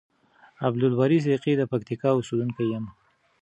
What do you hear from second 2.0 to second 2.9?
اوسیدونکی یم.